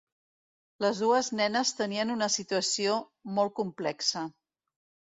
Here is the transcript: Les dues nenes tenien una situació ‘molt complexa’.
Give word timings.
Les 0.85 1.01
dues 1.05 1.29
nenes 1.41 1.75
tenien 1.83 2.15
una 2.15 2.31
situació 2.39 2.99
‘molt 3.39 3.57
complexa’. 3.63 4.29